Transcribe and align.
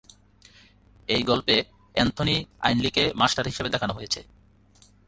এই 1.09 1.21
গল্পে 1.23 1.55
অ্যান্থনি 1.95 2.37
আইন্লিকে 2.59 3.03
মাস্টার 3.15 3.45
হিসেবে 3.47 3.69
দেখানো 3.69 3.93
হয়েছে। 3.93 4.19